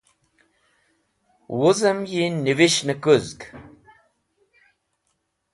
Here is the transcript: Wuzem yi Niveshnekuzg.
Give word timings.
Wuzem 1.59 1.99
yi 2.11 2.23
Niveshnekuzg. 2.43 3.39